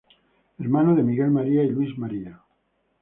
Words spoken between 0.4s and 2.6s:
Hermano de Miguel María y Luis María.